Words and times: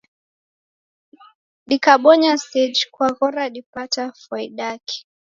Dikabonya 1.69 2.37
seji 2.45 2.83
kwaghora 2.93 3.43
dipata 3.55 4.03
fwaidaki? 4.21 4.99